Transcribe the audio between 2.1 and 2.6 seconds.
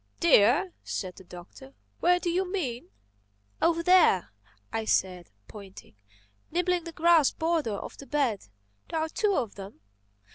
do you